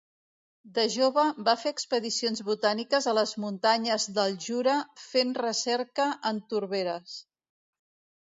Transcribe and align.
De 0.75 0.83
jove 0.93 1.23
va 1.49 1.53
fer 1.63 1.71
expedicions 1.75 2.39
botàniques 2.47 3.09
a 3.11 3.13
les 3.17 3.33
Muntanyes 3.43 4.09
del 4.15 4.33
Jura 4.45 4.77
fent 5.09 5.37
recerca 5.41 6.07
en 6.31 6.43
torberes. 6.55 7.17